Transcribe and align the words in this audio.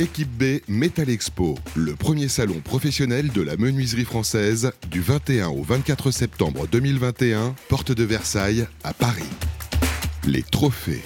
Équipe 0.00 0.30
B 0.30 0.60
Metal 0.68 1.10
Expo, 1.10 1.56
le 1.74 1.96
premier 1.96 2.28
salon 2.28 2.60
professionnel 2.62 3.32
de 3.32 3.42
la 3.42 3.56
menuiserie 3.56 4.04
française 4.04 4.70
du 4.92 5.00
21 5.00 5.48
au 5.48 5.62
24 5.64 6.12
septembre 6.12 6.68
2021, 6.70 7.56
porte 7.68 7.90
de 7.90 8.04
Versailles 8.04 8.68
à 8.84 8.94
Paris. 8.94 9.24
Les 10.24 10.44
trophées. 10.44 11.02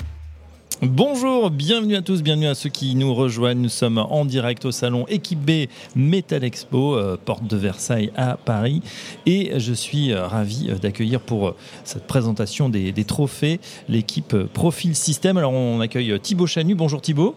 Bonjour, 0.82 1.50
bienvenue 1.50 1.96
à 1.96 2.02
tous, 2.02 2.22
bienvenue 2.22 2.48
à 2.48 2.54
ceux 2.54 2.68
qui 2.68 2.94
nous 2.94 3.14
rejoignent. 3.14 3.62
Nous 3.62 3.70
sommes 3.70 3.96
en 3.96 4.26
direct 4.26 4.66
au 4.66 4.72
salon 4.72 5.06
Équipe 5.08 5.40
B 5.40 5.70
Metal 5.96 6.44
Expo, 6.44 6.94
euh, 6.94 7.16
porte 7.16 7.46
de 7.46 7.56
Versailles 7.56 8.12
à 8.14 8.36
Paris. 8.36 8.82
Et 9.24 9.58
je 9.58 9.72
suis 9.72 10.12
euh, 10.12 10.26
ravi 10.26 10.68
euh, 10.68 10.76
d'accueillir 10.76 11.22
pour 11.22 11.54
cette 11.84 12.06
présentation 12.06 12.68
des, 12.68 12.92
des 12.92 13.04
trophées 13.04 13.58
l'équipe 13.88 14.36
Profil 14.52 14.94
System. 14.94 15.38
Alors 15.38 15.54
on 15.54 15.80
accueille 15.80 16.20
Thibaut 16.20 16.46
Chanu. 16.46 16.74
Bonjour 16.74 17.00
Thibaut. 17.00 17.36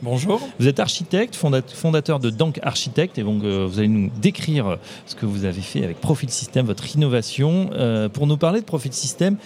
Bonjour. 0.00 0.40
Vous 0.60 0.68
êtes 0.68 0.78
architecte, 0.78 1.34
fondateur 1.34 2.20
de 2.20 2.30
Dank 2.30 2.60
Architect, 2.62 3.18
et 3.18 3.24
donc 3.24 3.42
euh, 3.42 3.66
vous 3.68 3.80
allez 3.80 3.88
nous 3.88 4.10
décrire 4.20 4.78
ce 5.06 5.16
que 5.16 5.26
vous 5.26 5.44
avez 5.44 5.60
fait 5.60 5.82
avec 5.82 6.00
Profil 6.00 6.30
System, 6.30 6.66
votre 6.66 6.94
innovation. 6.94 7.70
Euh, 7.72 8.08
pour 8.08 8.28
nous 8.28 8.36
parler 8.36 8.60
de 8.60 8.64
Profil 8.64 8.92
System, 8.92 9.36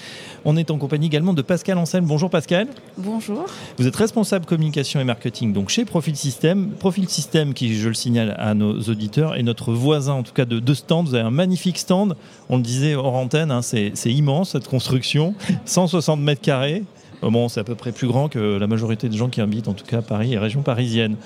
on 0.45 0.59
est 0.59 0.71
en 0.71 0.77
compagnie 0.77 1.07
également 1.07 1.33
de 1.33 1.41
Pascal 1.41 1.79
Anselme. 1.79 2.05
Bonjour 2.05 2.29
Pascal. 2.29 2.69
Bonjour. 2.99 3.47
Vous 3.79 3.87
êtes 3.87 3.97
responsable 3.97 4.45
communication 4.45 5.01
et 5.01 5.05
marketing 5.05 5.55
donc 5.55 5.71
chez 5.71 5.87
Profil 5.87 6.17
System. 6.17 6.73
Profil 6.79 7.09
System, 7.09 7.55
qui 7.55 7.75
je 7.75 7.89
le 7.89 7.95
signale 7.95 8.37
à 8.39 8.53
nos 8.53 8.79
auditeurs, 8.83 9.37
est 9.37 9.43
notre 9.43 9.73
voisin 9.73 10.13
en 10.13 10.23
tout 10.23 10.35
cas 10.35 10.45
de, 10.45 10.59
deux 10.59 10.75
stand. 10.75 11.09
Vous 11.09 11.15
avez 11.15 11.25
un 11.25 11.31
magnifique 11.31 11.79
stand, 11.79 12.15
on 12.51 12.59
le 12.59 12.63
disait 12.63 12.95
hors 12.95 13.15
antenne, 13.15 13.51
hein, 13.51 13.63
c'est 13.63 13.93
immense 14.05 14.51
cette 14.51 14.69
construction, 14.69 15.35
160 15.65 16.21
mètres 16.21 16.43
carrés. 16.43 16.83
Euh, 17.23 17.31
bon, 17.31 17.49
c'est 17.49 17.61
à 17.61 17.65
peu 17.65 17.75
près 17.75 17.93
plus 17.93 18.07
grand 18.07 18.29
que 18.29 18.59
la 18.59 18.67
majorité 18.67 19.09
des 19.09 19.17
gens 19.17 19.29
qui 19.29 19.41
habitent, 19.41 19.69
en 19.69 19.75
tout 19.75 19.87
cas 19.87 20.03
Paris 20.03 20.35
et 20.35 20.39
région 20.39 20.63
parisienne. 20.63 21.17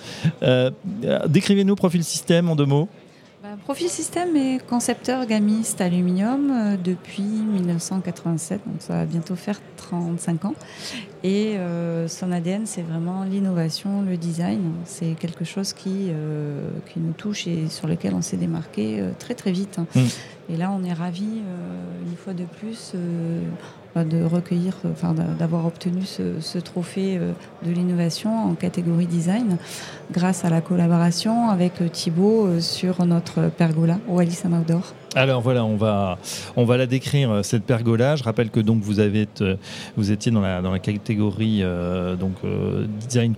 Euh, 0.42 0.70
décrivez-nous 1.28 1.76
Profil 1.76 2.04
Système 2.04 2.48
en 2.48 2.56
deux 2.56 2.66
mots. 2.66 2.88
Bah, 3.42 3.50
Profil 3.64 3.88
Système 3.88 4.36
est 4.36 4.64
concepteur 4.66 5.26
gamiste 5.26 5.80
aluminium 5.80 6.50
euh, 6.50 6.76
depuis 6.82 7.22
1987, 7.22 8.60
donc 8.66 8.76
ça 8.80 8.94
va 8.94 9.04
bientôt 9.04 9.36
faire 9.36 9.60
35 9.76 10.44
ans. 10.46 10.54
Et 11.24 11.56
son 12.06 12.30
ADN, 12.30 12.66
c'est 12.66 12.82
vraiment 12.82 13.24
l'innovation, 13.24 14.02
le 14.02 14.16
design. 14.16 14.60
C'est 14.84 15.16
quelque 15.18 15.44
chose 15.44 15.72
qui, 15.72 16.10
qui 16.92 17.00
nous 17.00 17.14
touche 17.14 17.48
et 17.48 17.68
sur 17.68 17.88
lequel 17.88 18.14
on 18.14 18.22
s'est 18.22 18.36
démarqué 18.36 19.02
très 19.18 19.34
très 19.34 19.50
vite. 19.50 19.80
Mm. 19.96 20.00
Et 20.50 20.56
là, 20.56 20.70
on 20.70 20.84
est 20.84 20.92
ravis, 20.92 21.40
une 22.06 22.16
fois 22.16 22.32
de 22.32 22.44
plus, 22.44 22.92
de 24.04 24.22
recueillir, 24.24 24.74
enfin, 24.90 25.14
d'avoir 25.38 25.66
obtenu 25.66 26.02
ce, 26.04 26.58
trophée 26.58 27.16
euh, 27.16 27.32
de 27.64 27.70
l'innovation 27.70 28.50
en 28.50 28.54
catégorie 28.54 29.06
design 29.06 29.56
grâce 30.10 30.44
à 30.44 30.50
la 30.50 30.60
collaboration 30.60 31.50
avec 31.50 31.80
euh, 31.80 31.88
Thibaut 31.88 32.46
euh, 32.46 32.60
sur 32.60 33.04
notre 33.04 33.48
pergola 33.48 33.98
Wallis 34.08 34.40
Outdoor. 34.44 34.94
Alors 35.14 35.40
voilà, 35.40 35.64
on 35.64 35.76
va, 35.76 36.18
on 36.56 36.64
va 36.64 36.76
la 36.76 36.86
décrire 36.86 37.42
cette 37.42 37.64
pergola. 37.64 38.16
Je 38.16 38.24
rappelle 38.24 38.50
que 38.50 38.60
donc 38.60 38.82
vous 38.82 39.00
avez, 39.00 39.26
vous 39.96 40.10
étiez 40.10 40.30
dans 40.30 40.42
la, 40.42 40.60
dans 40.60 40.72
la 40.72 40.78
catégorie 40.78 41.62
donc 42.20 42.34
design, 43.00 43.34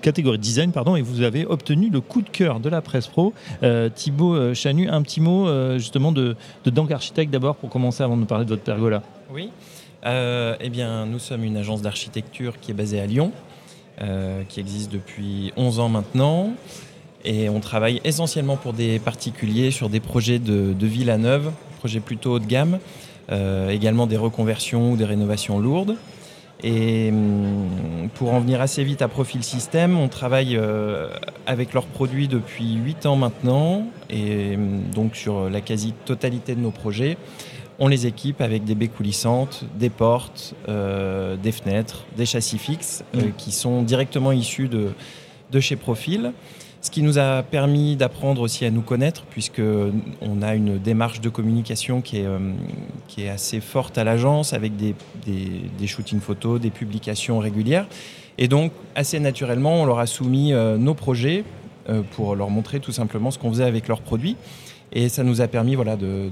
catégorie 0.00 0.38
design 0.38 0.72
pardon, 0.72 0.96
et 0.96 1.02
vous 1.02 1.20
avez 1.20 1.44
obtenu 1.44 1.90
le 1.90 2.00
coup 2.00 2.22
de 2.22 2.30
cœur 2.30 2.60
de 2.60 2.70
la 2.70 2.80
presse 2.80 3.08
pro. 3.08 3.34
Thibaut 3.94 4.54
Chanu, 4.54 4.88
un 4.88 5.02
petit 5.02 5.20
mot 5.20 5.46
justement 5.76 6.12
de, 6.12 6.34
de 6.64 6.70
Dank 6.70 6.90
Architect 6.92 7.30
d'abord 7.30 7.56
pour 7.56 7.68
commencer 7.68 8.02
avant 8.02 8.16
de 8.16 8.20
nous 8.20 8.26
parler 8.26 8.46
de 8.46 8.50
votre 8.50 8.64
pergola. 8.64 9.02
Oui. 9.30 9.50
Euh, 10.06 10.54
eh 10.60 10.70
bien, 10.70 11.06
nous 11.06 11.18
sommes 11.18 11.44
une 11.44 11.56
agence 11.56 11.82
d'architecture 11.82 12.60
qui 12.60 12.70
est 12.70 12.74
basée 12.74 13.00
à 13.00 13.06
Lyon, 13.06 13.32
euh, 14.00 14.42
qui 14.48 14.60
existe 14.60 14.92
depuis 14.92 15.52
11 15.56 15.80
ans 15.80 15.88
maintenant. 15.88 16.52
Et 17.24 17.48
on 17.48 17.60
travaille 17.60 18.00
essentiellement 18.04 18.56
pour 18.56 18.72
des 18.72 19.00
particuliers 19.00 19.70
sur 19.70 19.88
des 19.88 20.00
projets 20.00 20.38
de, 20.38 20.72
de 20.72 20.86
villas 20.86 21.18
neuves, 21.18 21.50
projets 21.78 22.00
plutôt 22.00 22.34
haut 22.34 22.38
de 22.38 22.46
gamme, 22.46 22.78
euh, 23.32 23.70
également 23.70 24.06
des 24.06 24.16
reconversions 24.16 24.92
ou 24.92 24.96
des 24.96 25.04
rénovations 25.04 25.58
lourdes. 25.58 25.96
Et 26.62 27.10
hum, 27.10 28.08
pour 28.14 28.34
en 28.34 28.40
venir 28.40 28.60
assez 28.60 28.84
vite 28.84 29.02
à 29.02 29.08
Profil 29.08 29.42
System, 29.42 29.98
on 29.98 30.08
travaille 30.08 30.58
avec 31.46 31.72
leurs 31.72 31.86
produits 31.86 32.28
depuis 32.28 32.74
8 32.74 33.06
ans 33.06 33.16
maintenant, 33.16 33.86
et 34.10 34.54
hum, 34.54 34.82
donc 34.94 35.16
sur 35.16 35.50
la 35.50 35.60
quasi-totalité 35.60 36.54
de 36.54 36.60
nos 36.60 36.70
projets 36.70 37.16
on 37.78 37.88
les 37.88 38.06
équipe 38.06 38.40
avec 38.40 38.64
des 38.64 38.74
baies 38.74 38.88
coulissantes, 38.88 39.64
des 39.78 39.90
portes, 39.90 40.54
euh, 40.68 41.36
des 41.36 41.52
fenêtres, 41.52 42.04
des 42.16 42.26
châssis 42.26 42.58
fixes 42.58 43.04
euh, 43.14 43.28
mm. 43.28 43.32
qui 43.36 43.52
sont 43.52 43.82
directement 43.82 44.32
issus 44.32 44.68
de, 44.68 44.90
de 45.52 45.60
chez 45.60 45.76
Profil. 45.76 46.32
Ce 46.80 46.90
qui 46.90 47.02
nous 47.02 47.18
a 47.18 47.42
permis 47.42 47.96
d'apprendre 47.96 48.40
aussi 48.40 48.64
à 48.64 48.70
nous 48.70 48.82
connaître, 48.82 49.24
puisqu'on 49.24 50.42
a 50.42 50.54
une 50.54 50.78
démarche 50.78 51.20
de 51.20 51.28
communication 51.28 52.00
qui 52.00 52.18
est, 52.18 52.26
euh, 52.26 52.38
qui 53.08 53.22
est 53.24 53.28
assez 53.28 53.60
forte 53.60 53.98
à 53.98 54.04
l'agence, 54.04 54.52
avec 54.52 54.76
des, 54.76 54.94
des, 55.26 55.86
shootings 55.86 56.20
photos, 56.20 56.60
des 56.60 56.70
publications 56.70 57.40
régulières. 57.40 57.86
Et 58.38 58.46
donc, 58.46 58.72
assez 58.94 59.18
naturellement, 59.18 59.82
on 59.82 59.86
leur 59.86 59.98
a 59.98 60.06
soumis 60.06 60.52
nos 60.52 60.94
projets 60.94 61.42
pour 62.12 62.36
leur 62.36 62.50
montrer 62.50 62.78
tout 62.78 62.92
simplement 62.92 63.32
ce 63.32 63.38
qu'on 63.40 63.50
faisait 63.50 63.64
avec 63.64 63.88
leurs 63.88 64.00
produits. 64.00 64.36
Et 64.92 65.08
ça 65.08 65.22
nous 65.22 65.40
a 65.40 65.48
permis 65.48 65.74
voilà, 65.74 65.96
de, 65.96 66.30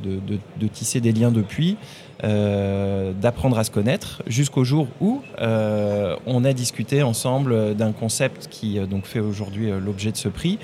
tisser 0.73 1.01
des 1.01 1.13
liens 1.13 1.31
depuis, 1.31 1.77
euh, 2.25 3.13
d'apprendre 3.13 3.59
à 3.59 3.65
se 3.65 3.71
connaître, 3.71 4.23
jusqu'au 4.27 4.65
jour 4.65 4.89
où 5.01 5.23
euh, 5.41 6.17
on 6.27 6.45
a 6.45 6.53
discuté 6.53 7.03
ensemble 7.03 7.75
d'un 7.75 7.93
concept 7.93 8.49
qui 8.51 8.79
euh, 8.79 8.87
donc 8.87 9.05
fait 9.05 9.21
aujourd'hui 9.21 9.71
l'objet 9.85 10.13
de 10.13 10.17
ce 10.17 10.29
prix, 10.29 10.59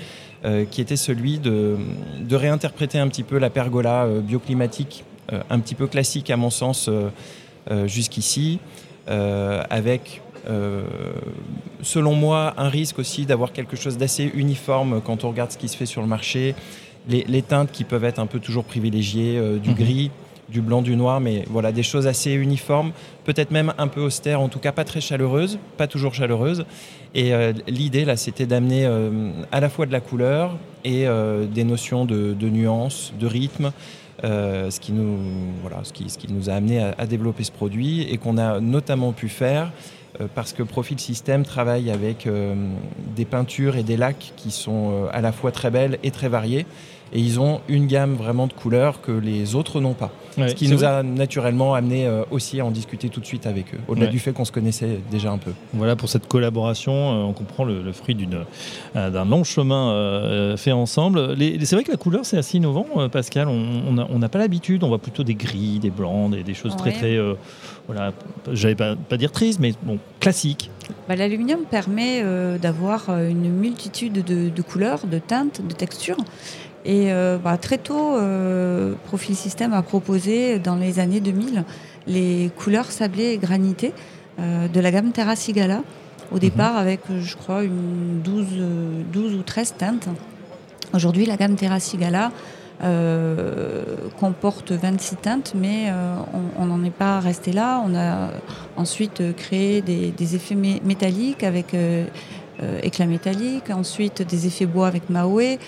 qui 0.71 0.81
était 0.81 0.97
celui 0.97 1.39
de, 1.39 1.77
réinterpréter 2.29 2.99
un 2.99 3.07
petit 3.07 3.23
peu 3.23 3.37
la 3.37 3.49
pergola 3.49 4.05
bioclimatique, 4.21 5.05
un 5.49 5.59
petit 5.61 5.73
peu 5.73 5.87
classique 5.87 6.29
à 6.29 6.35
mon 6.35 6.49
sens 6.49 6.89
jusqu'ici, 7.85 8.59
avec 9.07 10.21
selon 11.81 12.13
moi, 12.13 12.53
un 12.57 12.67
risque 12.67 12.99
aussi 12.99 13.25
d'avoir 13.25 13.53
quelque 13.53 13.77
chose 13.77 13.97
d'assez 13.97 14.29
uniforme 14.33 14.99
quand 14.99 15.23
on 15.23 15.29
regarde 15.29 15.51
ce 15.51 15.57
qui 15.57 15.69
se 15.69 15.77
fait 15.77 15.85
sur 15.85 16.01
le 16.01 16.09
marché 16.09 16.55
les, 17.07 17.41
teintes 17.41 17.71
qui 17.71 17.83
peuvent 17.83 18.03
être 18.03 18.19
un 18.19 18.25
peu 18.25 18.39
toujours 18.39 18.63
privilégiées, 18.63 19.37
euh, 19.37 19.57
du 19.57 19.69
mhm. 19.69 19.75
gris, 19.75 20.11
du 20.49 20.61
blanc, 20.61 20.81
du 20.81 20.95
noir, 20.95 21.19
mais 21.19 21.45
voilà, 21.49 21.71
des 21.71 21.83
choses 21.83 22.05
assez 22.05 22.31
uniformes, 22.33 22.91
peut-être 23.23 23.51
même 23.51 23.73
un 23.77 23.87
peu 23.87 24.01
austères, 24.01 24.41
en 24.41 24.49
tout 24.49 24.59
cas 24.59 24.71
pas 24.71 24.83
très 24.83 25.01
chaleureuses, 25.01 25.57
pas 25.77 25.87
toujours 25.87 26.13
chaleureuses. 26.13 26.65
Et 27.15 27.33
euh, 27.33 27.53
l'idée, 27.67 28.05
là, 28.05 28.17
c'était 28.17 28.45
d'amener 28.45 28.85
euh, 28.85 29.31
à 29.51 29.59
la 29.59 29.69
fois 29.69 29.85
de 29.85 29.91
la 29.91 30.01
couleur 30.01 30.57
et 30.83 31.05
des 31.53 31.63
notions 31.63 32.03
de, 32.03 32.49
nuance, 32.49 33.13
de 33.17 33.25
rythme, 33.25 33.71
ce, 34.21 34.79
qui 34.81 34.91
nous, 34.91 35.17
voilà, 35.61 35.79
ce, 35.83 35.93
qui, 35.93 36.09
ce 36.09 36.17
qui 36.17 36.29
nous 36.29 36.49
a 36.49 36.53
amené 36.53 36.83
à, 36.83 36.93
à 36.97 37.05
développer 37.05 37.45
ce 37.45 37.53
produit 37.53 38.01
et 38.01 38.17
qu'on 38.17 38.37
a 38.37 38.59
notamment 38.59 39.13
pu 39.13 39.29
faire 39.29 39.71
parce 40.35 40.53
que 40.53 40.63
Profil 40.63 40.99
System 40.99 41.43
travaille 41.43 41.89
avec 41.89 42.27
des 43.15 43.25
peintures 43.25 43.75
et 43.75 43.83
des 43.83 43.97
lacs 43.97 44.33
qui 44.35 44.51
sont 44.51 45.07
à 45.11 45.21
la 45.21 45.31
fois 45.31 45.51
très 45.51 45.71
belles 45.71 45.97
et 46.03 46.11
très 46.11 46.29
variées 46.29 46.65
et 47.13 47.19
ils 47.19 47.39
ont 47.39 47.61
une 47.69 47.85
gamme 47.87 48.15
vraiment 48.15 48.47
de 48.47 48.53
couleurs 48.53 49.01
que 49.01 49.11
les 49.11 49.55
autres 49.55 49.79
n'ont 49.79 49.93
pas. 49.93 50.11
ce 50.35 50.55
qui 50.55 50.67
nous 50.67 50.83
a 50.83 51.03
naturellement 51.03 51.75
amené 51.75 52.07
euh, 52.07 52.23
aussi 52.31 52.59
à 52.59 52.65
en 52.65 52.71
discuter 52.71 53.09
tout 53.09 53.19
de 53.19 53.25
suite 53.25 53.45
avec 53.45 53.73
eux, 53.75 53.79
au-delà 53.87 54.07
du 54.07 54.19
fait 54.19 54.33
qu'on 54.33 54.45
se 54.45 54.51
connaissait 54.51 54.99
déjà 55.11 55.31
un 55.31 55.37
peu. 55.37 55.51
Voilà 55.73 55.95
pour 55.95 56.09
cette 56.09 56.27
collaboration, 56.27 56.93
euh, 56.93 57.23
on 57.23 57.33
comprend 57.33 57.65
le, 57.65 57.91
fruit 57.93 58.17
euh, 58.95 59.09
d'un 59.11 59.25
long 59.25 59.43
chemin 59.43 60.57
fait 60.57 60.71
ensemble. 60.71 61.35
C'est 61.37 61.75
vrai 61.75 61.83
que 61.83 61.91
la 61.91 61.97
couleur 61.97 62.25
c'est 62.25 62.37
assez 62.37 62.57
innovant, 62.57 62.87
Pascal. 63.11 63.47
On 63.47 64.19
n'a 64.19 64.29
pas 64.29 64.39
l'habitude, 64.39 64.83
on 64.83 64.87
voit 64.87 64.99
plutôt 64.99 65.23
des 65.23 65.35
gris, 65.35 65.79
des 65.79 65.91
blancs, 65.91 66.31
des, 66.31 66.53
choses 66.53 66.75
très 66.75 66.91
très, 66.91 67.17
voilà, 67.87 68.11
j'allais 68.51 68.75
pas, 68.75 68.95
pas 68.95 69.17
dire 69.17 69.31
tristes, 69.31 69.59
mais 69.59 69.73
bon, 69.83 69.99
classiques. 70.19 70.71
Bah, 71.07 71.15
l'aluminium 71.15 71.61
permet 71.69 72.23
d'avoir 72.57 73.09
une 73.09 73.51
multitude 73.51 74.23
de, 74.23 74.49
de 74.49 74.61
couleurs, 74.61 75.05
de 75.05 75.19
teintes, 75.19 75.61
de 75.65 75.73
textures. 75.73 76.17
Et 76.85 77.11
euh, 77.11 77.37
bah, 77.37 77.57
très 77.57 77.77
tôt, 77.77 78.15
euh, 78.15 78.93
Profil 79.05 79.35
System 79.35 79.73
a 79.73 79.81
proposé 79.81 80.59
dans 80.59 80.75
les 80.75 80.99
années 80.99 81.21
2000 81.21 81.63
les 82.07 82.51
couleurs 82.57 82.91
sablées 82.91 83.31
et 83.31 83.37
granitées 83.37 83.93
euh, 84.39 84.67
de 84.67 84.79
la 84.79 84.91
gamme 84.91 85.11
Terra 85.11 85.35
Sigala. 85.35 85.81
Au 86.31 86.39
départ, 86.39 86.73
mhm. 86.73 86.79
avec, 86.79 86.99
je 87.21 87.35
crois, 87.35 87.63
une 87.63 88.21
12, 88.23 88.45
12 89.13 89.35
ou 89.35 89.43
13 89.43 89.75
teintes. 89.77 90.09
Aujourd'hui, 90.93 91.25
la 91.25 91.37
gamme 91.37 91.55
Terra 91.55 91.79
Sigala 91.79 92.31
comporte 94.19 94.73
26 94.73 95.15
teintes, 95.17 95.53
mais 95.55 95.93
on 96.57 96.65
n'en 96.65 96.83
est 96.83 96.91
pas 96.91 97.21
resté 97.21 97.53
là. 97.53 97.81
On 97.87 97.95
a 97.95 98.31
ensuite 98.75 99.23
créé 99.37 99.81
des, 99.81 100.11
des 100.11 100.35
effets 100.35 100.55
métalliques 100.55 101.43
avec 101.43 101.73
éclat 102.81 103.05
métallique, 103.05 103.69
ensuite 103.69 104.21
des 104.23 104.47
effets 104.47 104.65
bois 104.65 104.87
avec 104.87 105.09
Maoué. 105.09 105.59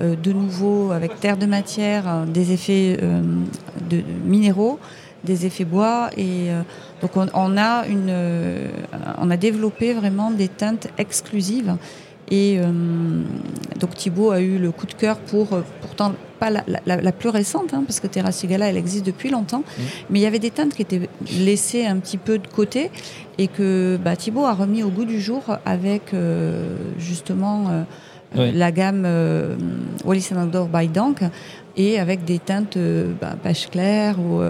Euh, 0.00 0.16
de 0.16 0.32
nouveau 0.32 0.90
avec 0.90 1.20
terre 1.20 1.36
de 1.36 1.46
matière, 1.46 2.08
euh, 2.08 2.24
des 2.26 2.50
effets 2.50 2.98
euh, 3.00 3.22
de 3.88 4.02
minéraux, 4.24 4.80
des 5.22 5.46
effets 5.46 5.64
bois 5.64 6.10
et 6.18 6.48
donc 7.00 7.12
on, 7.16 7.56
a 7.56 7.86
une, 7.86 8.14
on 9.16 9.30
a 9.30 9.36
développé 9.38 9.94
vraiment 9.94 10.30
des 10.30 10.48
teintes 10.48 10.88
exclusives 10.98 11.76
Et 12.30 12.58
donc 13.80 13.94
Thibaut 13.94 14.32
a 14.32 14.42
eu 14.42 14.58
le 14.58 14.70
coup 14.70 14.84
de 14.84 14.92
cœur 14.92 15.16
pour, 15.16 15.58
pourtant 15.80 16.12
pas 16.38 16.50
la, 16.50 17.12
plus 17.12 17.30
récente, 17.30 17.72
hein, 17.72 17.84
parce 17.86 18.00
que 18.00 18.06
Terra 18.06 18.32
Sigala, 18.32 18.68
elle 18.68 18.76
existe 18.76 19.06
depuis 19.06 19.30
longtemps, 19.30 19.60
mmh. 19.60 19.82
mais 20.10 20.18
il 20.18 20.22
y 20.22 20.26
avait 20.26 20.38
des 20.38 20.50
teintes 20.50 20.74
qui 20.74 20.82
étaient 20.82 21.08
laissées 21.38 21.86
un 21.86 21.96
petit 22.00 22.18
peu 22.18 22.36
de 22.36 22.46
côté 22.46 22.90
et 23.38 23.48
que 23.48 23.98
bah, 24.04 24.16
Thibaut 24.16 24.44
a 24.44 24.52
remis 24.52 24.82
au 24.82 24.90
goût 24.90 25.06
du 25.06 25.22
jour 25.22 25.56
avec 25.64 26.14
justement 26.98 27.86
la 28.34 28.72
gamme 28.72 29.06
Wallis 30.04 30.30
Andor 30.36 30.68
by 30.68 30.88
Dank 30.88 31.22
et 31.76 31.98
avec 31.98 32.24
des 32.24 32.38
teintes 32.38 32.78
bah, 33.20 33.34
pêche 33.42 33.68
claire 33.68 34.18
ou 34.18 34.42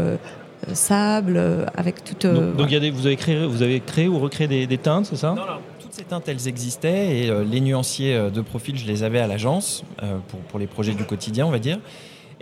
sable, 0.73 1.41
avec 1.77 2.05
toute. 2.05 2.27
Donc, 2.27 2.57
donc 2.57 2.71
vous, 2.93 3.07
avez 3.07 3.17
créé, 3.17 3.47
vous 3.47 3.63
avez 3.63 3.81
créé 3.81 4.09
ou 4.09 4.19
recréé 4.19 4.67
des, 4.67 4.79
teintes, 4.79 5.07
c'est 5.07 5.17
ça? 5.17 5.31
Non, 5.31 5.43
non. 5.43 5.59
Toutes 5.81 5.93
ces 5.93 6.05
teintes, 6.05 6.29
elles 6.29 6.49
existaient 6.49 7.19
et 7.19 7.45
les 7.45 7.61
nuanciers 7.61 8.31
de 8.31 8.41
profil, 8.41 8.79
je 8.79 8.87
les 8.87 9.03
avais 9.03 9.21
à 9.21 9.27
l'agence 9.27 9.85
pour, 10.29 10.41
pour, 10.41 10.59
les 10.59 10.67
projets 10.67 10.95
du 10.95 11.05
quotidien, 11.05 11.47
on 11.47 11.51
va 11.51 11.59
dire. 11.59 11.79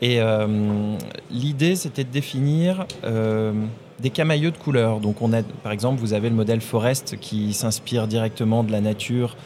Et 0.02 0.20
l'idée, 1.30 1.76
c'était 1.76 2.04
de 2.04 2.10
définir 2.10 2.86
des 4.00 4.10
camailleux 4.10 4.50
de 4.50 4.58
couleurs. 4.58 5.00
Donc, 5.00 5.22
on 5.22 5.32
a, 5.32 5.42
par 5.62 5.72
exemple, 5.72 6.00
vous 6.00 6.12
avez 6.12 6.28
le 6.28 6.34
modèle 6.34 6.60
Forest 6.60 7.16
qui 7.20 7.54
s'inspire 7.54 8.06
directement 8.08 8.64
de 8.64 8.72
la 8.72 8.80
nature 8.80 9.36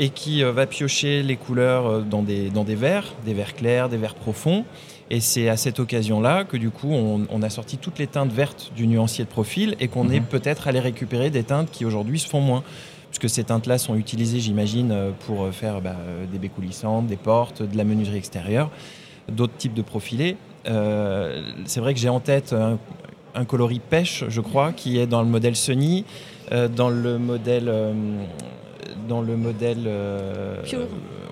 et 0.00 0.08
qui 0.08 0.42
va 0.42 0.66
piocher 0.66 1.22
les 1.22 1.36
couleurs 1.36 2.02
dans 2.02 2.22
des, 2.22 2.50
dans 2.50 2.64
des 2.64 2.74
verres, 2.74 3.14
des 3.24 3.34
verres 3.34 3.54
clairs, 3.54 3.88
des 3.88 3.98
verres 3.98 4.16
profonds. 4.16 4.64
Et 5.10 5.20
c'est 5.20 5.48
à 5.48 5.56
cette 5.56 5.78
occasion-là 5.78 6.44
que 6.44 6.56
du 6.56 6.70
coup, 6.70 6.90
on, 6.90 7.42
a 7.42 7.50
sorti 7.50 7.76
toutes 7.76 7.98
les 7.98 8.06
teintes 8.06 8.32
vertes 8.32 8.72
du 8.74 8.86
nuancier 8.86 9.24
de 9.24 9.28
profil 9.28 9.76
et 9.78 9.88
qu'on 9.88 10.08
est 10.08 10.20
mhm. 10.20 10.26
peut-être 10.26 10.68
allé 10.68 10.80
récupérer 10.80 11.30
des 11.30 11.42
teintes 11.42 11.70
qui 11.70 11.84
aujourd'hui 11.84 12.18
se 12.18 12.26
font 12.28 12.40
moins. 12.40 12.64
Puisque 13.10 13.28
ces 13.28 13.44
teintes-là 13.44 13.76
sont 13.76 13.96
utilisées, 13.96 14.40
j'imagine, 14.40 15.12
pour 15.26 15.52
faire 15.52 15.80
bah, 15.80 15.96
des 16.32 16.38
baies 16.38 16.48
coulissantes, 16.48 17.08
des 17.08 17.16
portes, 17.16 17.62
de 17.62 17.76
la 17.76 17.84
menuiserie 17.84 18.18
extérieure, 18.18 18.70
d'autres 19.28 19.56
types 19.56 19.74
de 19.74 19.82
profilés. 19.82 20.36
Euh, 20.66 21.42
c'est 21.64 21.80
vrai 21.80 21.94
que 21.94 22.00
j'ai 22.00 22.08
en 22.08 22.20
tête 22.20 22.54
un, 23.34 23.44
coloris 23.44 23.80
pêche, 23.80 24.24
je 24.28 24.40
crois, 24.40 24.72
qui 24.72 24.98
est 24.98 25.06
dans 25.06 25.22
le 25.22 25.28
modèle 25.28 25.56
Sony, 25.56 26.04
euh, 26.52 26.68
dans 26.68 26.88
le 26.88 27.18
modèle 27.18 27.68
euh, 27.68 27.92
dans 29.08 29.20
le 29.20 29.36
modèle. 29.36 29.84
Euh, 29.86 30.56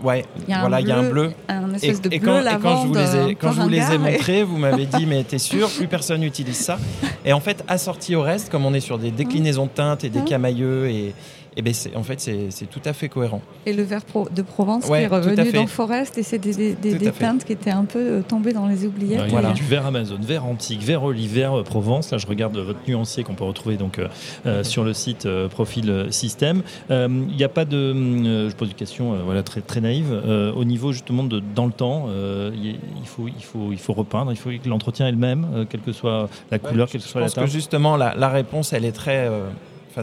ouais, 0.02 0.24
voilà, 0.46 0.80
il 0.80 0.88
y 0.88 0.92
a 0.92 0.98
un 0.98 1.10
bleu. 1.10 1.32
Un 1.48 1.74
espèce 1.74 2.00
de 2.00 2.12
et, 2.12 2.18
bleu 2.18 2.32
quand, 2.32 2.40
et 2.40 2.58
quand 2.60 2.82
je 2.82 2.86
vous 2.86 2.94
les 2.94 3.16
ai, 3.16 3.34
quand 3.34 3.52
je 3.52 3.60
vous 3.60 3.68
les 3.68 3.92
ai 3.92 3.98
montrés, 3.98 4.42
vous 4.42 4.56
m'avez 4.56 4.86
dit, 4.86 5.06
mais 5.08 5.24
t'es 5.24 5.38
sûr, 5.38 5.68
plus 5.68 5.86
personne 5.86 6.20
n'utilise 6.20 6.58
ça. 6.58 6.78
Et 7.24 7.32
en 7.32 7.40
fait, 7.40 7.64
assorti 7.68 8.14
au 8.16 8.22
reste, 8.22 8.50
comme 8.50 8.64
on 8.64 8.74
est 8.74 8.80
sur 8.80 8.98
des 8.98 9.10
déclinaisons 9.10 9.66
de 9.66 9.70
teintes 9.70 10.04
et 10.04 10.08
des 10.08 10.22
camailleux 10.24 10.88
et, 10.88 11.14
et 11.58 11.62
ben 11.62 11.74
en 11.96 12.04
fait, 12.04 12.20
c'est 12.20 12.70
tout 12.70 12.80
à 12.84 12.92
fait 12.92 13.08
cohérent. 13.08 13.42
Et 13.66 13.72
le 13.72 13.82
vert 13.82 14.02
de 14.30 14.42
Provence 14.42 14.86
qui 14.86 14.92
est 14.92 15.08
revenu 15.08 15.50
dans 15.50 15.66
Forest, 15.66 16.16
et 16.16 16.22
c'est 16.22 16.38
des, 16.38 16.76
teintes 17.18 17.44
qui 17.44 17.52
étaient 17.52 17.72
un 17.72 17.84
peu 17.84 17.98
euh, 17.98 18.22
tombées 18.22 18.52
dans 18.52 18.68
les 18.68 18.86
oubliettes. 18.86 19.22
il 19.26 19.32
y 19.32 19.36
a 19.36 19.52
du 19.52 19.64
vert 19.64 19.84
Amazon, 19.84 20.18
vert 20.20 20.44
antique, 20.44 20.82
vert 20.82 21.02
olive, 21.02 21.34
vert 21.34 21.58
euh, 21.58 21.62
Provence. 21.64 22.12
Là, 22.12 22.18
je 22.18 22.28
regarde 22.28 22.56
votre 22.56 22.78
nuancier 22.86 23.24
qu'on 23.24 23.34
peut 23.34 23.44
retrouver 23.44 23.76
donc 23.76 24.00
euh, 24.46 24.62
sur 24.62 24.84
le 24.84 24.92
site 24.92 25.26
Profil 25.50 26.06
Système. 26.10 26.62
Il 26.90 27.08
n'y 27.08 27.42
a 27.42 27.48
pas 27.48 27.64
de. 27.64 28.48
je 28.48 28.54
pose 28.54 28.68
une 28.68 28.74
question 28.74 29.16
voilà, 29.24 29.42
très, 29.42 29.60
très 29.60 29.80
naïve. 29.80 30.12
au 30.54 30.64
niveau 30.64 30.92
justement 30.92 31.24
de 31.24 31.42
dans 31.56 31.66
le 31.66 31.72
temps, 31.72 32.08
il, 32.54 32.78
faut, 33.04 33.26
il, 33.26 33.42
faut, 33.42 33.72
il 33.72 33.78
faut 33.78 33.94
repeindre, 33.94 34.30
il 34.30 34.36
faut 34.36 34.50
que 34.50 34.68
l'entretien 34.68 35.08
est 35.08 35.12
le 35.12 35.16
même, 35.16 35.66
quelle 35.68 35.80
que 35.80 35.92
soit 35.92 36.28
la 36.52 36.60
couleur, 36.60 36.88
quelle 36.88 37.00
que 37.00 37.08
soit 37.08 37.20
la 37.20 37.26
teinte. 37.26 37.34
Je 37.34 37.40
pense 37.40 37.50
que 37.50 37.52
justement, 37.52 37.96
la, 37.96 38.14
la 38.14 38.28
réponse, 38.28 38.72
elle 38.72 38.84
est 38.84 38.92
très 38.92 39.28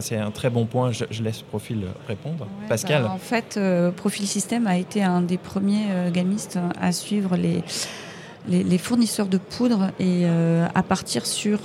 c'est 0.00 0.16
un 0.16 0.30
très 0.30 0.50
bon 0.50 0.66
point. 0.66 0.90
Je, 0.92 1.22
laisse 1.22 1.42
Profil 1.42 1.86
répondre. 2.08 2.46
Pascal 2.68 3.02
bah, 3.02 3.10
En 3.12 3.18
fait, 3.18 3.56
euh, 3.56 3.90
Profil 3.90 4.26
Système 4.26 4.66
a 4.66 4.76
été 4.76 5.02
un 5.02 5.22
des 5.22 5.38
premiers 5.38 5.86
euh, 5.90 6.10
gamistes 6.10 6.58
à 6.80 6.92
suivre 6.92 7.36
les, 7.36 7.62
les, 8.48 8.78
fournisseurs 8.78 9.26
de 9.26 9.38
poudre 9.38 9.90
et 9.98 10.22
euh, 10.24 10.66
à 10.74 10.82
partir 10.82 11.26
sur 11.26 11.58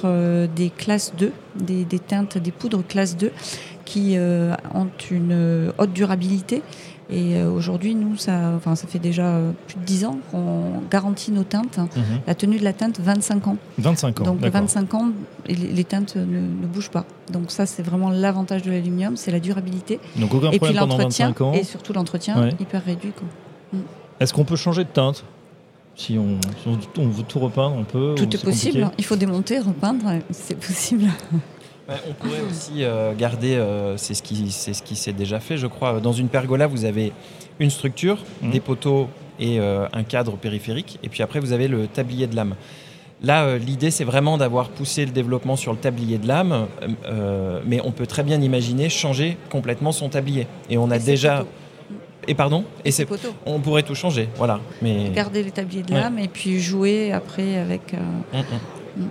des 0.56 0.70
classes 0.70 1.14
2, 1.18 1.32
des, 1.56 1.86
des, 1.86 2.00
teintes, 2.00 2.38
des 2.38 2.52
poudres 2.52 2.86
classe 2.86 3.18
2 3.18 3.32
qui 3.86 4.18
ont 4.74 4.90
une 5.10 5.74
haute 5.78 5.92
durabilité 5.94 6.62
et 7.12 7.36
euh, 7.36 7.52
aujourd'hui, 7.52 7.94
nous, 7.94 8.16
ça, 8.16 8.54
enfin, 8.56 8.76
ça 8.76 8.88
fait 8.88 9.00
déjà 9.00 9.26
euh, 9.26 9.52
plus 9.68 9.76
de 9.76 9.84
10 9.84 10.06
ans 10.06 10.20
qu'on 10.32 10.82
garantit 10.90 11.32
nos 11.32 11.44
teintes. 11.44 11.78
Mhm. 11.78 12.22
La 12.26 12.36
tenue 12.36 12.58
de 12.58 12.64
la 12.64 12.72
teinte, 12.72 13.02
25 13.02 13.48
ans. 13.48 13.58
25 13.80 14.22
ans. 14.22 14.24
Donc 14.24 14.40
25 14.40 14.94
ans, 14.94 15.12
les, 15.48 15.84
teintes 15.84 16.16
ne, 16.16 16.40
bougent 16.68 16.90
pas. 16.90 17.06
Donc 17.30 17.52
ça, 17.52 17.66
c'est 17.66 17.84
vraiment 17.84 18.10
l'avantage 18.10 18.62
de 18.62 18.72
l'aluminium, 18.72 19.18
c'est 19.18 19.32
la 19.32 19.42
durabilité. 19.42 20.00
Donc 20.16 20.34
aucun 20.34 20.52
et 20.52 20.60
puis 20.60 20.74
l'entretien, 20.74 21.34
ans. 21.42 21.54
Et 21.54 21.64
surtout 21.64 21.92
l'entretien, 21.92 22.50
hyper 22.60 22.84
réduit. 22.86 23.12
Mm. 23.74 23.80
Est-ce 24.22 24.34
qu'on 24.34 24.46
peut 24.46 24.56
changer 24.56 24.86
de 24.86 24.90
teinte? 24.90 25.26
Si 25.96 26.18
on, 26.18 26.40
on, 26.98 27.08
veut 27.10 27.24
tout 27.28 27.40
repeindre, 27.40 27.76
on 27.76 27.84
peut 27.84 28.16
Tout 28.16 28.34
est, 28.34 28.42
possible. 28.42 28.90
Il 28.98 29.04
faut 29.04 29.18
démonter, 29.18 29.60
repeindre, 29.60 30.20
c'est 30.32 30.56
possible. 30.56 31.10
On 31.90 32.14
pourrait 32.14 32.42
aussi 32.42 32.84
euh, 32.84 33.14
garder, 33.14 33.56
euh, 33.56 33.98
c'est 33.98 34.14
ce 34.14 34.24
qui 34.24 34.52
c'est 34.52 34.74
ce 34.74 34.84
qui 34.84 34.96
s'est 34.96 35.14
déjà 35.14 35.40
fait, 35.40 35.58
je 35.58 35.68
crois. 35.68 36.00
Dans 36.00 36.14
une 36.14 36.28
pergola, 36.28 36.68
vous 36.68 36.86
avez 36.86 37.12
une 37.60 37.70
structure, 37.70 38.20
mmh. 38.42 38.52
des 38.52 38.60
poteaux 38.60 39.08
et 39.40 39.60
euh, 39.60 39.88
un 39.94 40.04
cadre 40.04 40.38
périphérique, 40.38 41.00
et 41.04 41.10
puis 41.10 41.24
après 41.24 41.40
vous 41.40 41.52
avez 41.52 41.68
le 41.68 41.88
tablier 41.88 42.28
de 42.28 42.36
lame. 42.36 42.56
Là, 43.24 43.58
l'idée, 43.58 43.92
c'est 43.92 44.04
vraiment 44.04 44.40
d'avoir 44.40 44.70
poussé 44.70 45.06
le 45.06 45.12
développement 45.12 45.56
sur 45.56 45.72
le 45.74 45.78
tablier 45.78 46.18
de 46.18 46.28
lame, 46.28 46.66
mais 47.68 47.80
on 47.84 47.92
peut 47.92 48.08
très 48.08 48.24
bien 48.24 48.42
imaginer 48.42 48.90
changer 48.90 49.38
complètement 49.52 49.92
son 49.92 50.10
tablier. 50.10 50.48
Et 50.72 50.80
on 50.80 50.90
a 50.90 50.98
déjà. 50.98 51.46
Et 52.28 52.34
pardon 52.34 52.64
Et, 52.84 52.90
c'est 52.90 53.08
On 53.46 53.60
pourrait 53.60 53.84
tout 53.84 53.94
changer, 53.94 54.28
voilà. 54.38 54.60
Mais 54.82 55.12
garder 55.12 55.44
le 55.44 55.52
tablier 55.52 55.84
de 55.84 55.94
lame 55.94 56.18
et 56.18 56.28
puis 56.28 56.60
jouer 56.60 57.12
après 57.12 57.58
avec. 57.58 57.94
Mmh, 57.94 58.40
mmh. 58.98 59.06